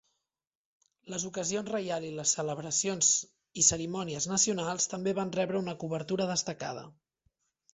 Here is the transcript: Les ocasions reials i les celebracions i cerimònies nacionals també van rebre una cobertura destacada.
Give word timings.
Les 1.13 1.25
ocasions 1.27 1.69
reials 1.73 2.07
i 2.07 2.09
les 2.19 2.33
celebracions 2.39 3.11
i 3.63 3.67
cerimònies 3.69 4.27
nacionals 4.33 4.91
també 4.95 5.15
van 5.21 5.35
rebre 5.37 5.63
una 5.67 5.77
cobertura 5.85 6.29
destacada. 6.33 6.89